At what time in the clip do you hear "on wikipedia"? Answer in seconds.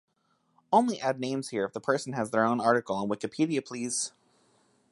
2.95-3.63